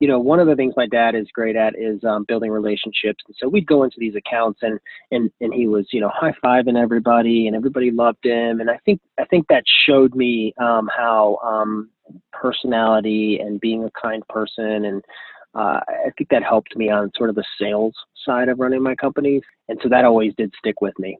you 0.00 0.08
know, 0.08 0.18
one 0.18 0.40
of 0.40 0.46
the 0.46 0.56
things 0.56 0.74
my 0.76 0.86
dad 0.86 1.14
is 1.14 1.26
great 1.32 1.56
at 1.56 1.74
is 1.78 2.02
um, 2.04 2.24
building 2.28 2.50
relationships. 2.50 3.24
And 3.26 3.36
so 3.38 3.48
we'd 3.48 3.66
go 3.66 3.82
into 3.82 3.96
these 3.98 4.14
accounts 4.14 4.60
and 4.62 4.78
and 5.10 5.30
and 5.40 5.54
he 5.54 5.66
was, 5.66 5.86
you 5.92 6.00
know, 6.00 6.10
high 6.12 6.34
fiving 6.44 6.80
everybody 6.80 7.46
and 7.46 7.56
everybody 7.56 7.90
loved 7.90 8.24
him. 8.24 8.60
And 8.60 8.70
I 8.70 8.78
think 8.84 9.00
I 9.18 9.24
think 9.24 9.46
that 9.48 9.64
showed 9.86 10.14
me 10.14 10.54
um, 10.60 10.88
how 10.94 11.38
um, 11.44 11.90
personality 12.32 13.38
and 13.40 13.60
being 13.60 13.84
a 13.84 13.90
kind 14.00 14.26
person 14.28 14.84
and 14.84 15.02
uh, 15.54 15.80
I 15.88 16.10
think 16.18 16.28
that 16.30 16.42
helped 16.42 16.76
me 16.76 16.90
on 16.90 17.10
sort 17.16 17.30
of 17.30 17.36
the 17.36 17.44
sales 17.58 17.94
side 18.26 18.50
of 18.50 18.58
running 18.60 18.82
my 18.82 18.94
companies. 18.94 19.40
And 19.68 19.78
so 19.82 19.88
that 19.88 20.04
always 20.04 20.34
did 20.36 20.52
stick 20.58 20.82
with 20.82 20.98
me. 20.98 21.16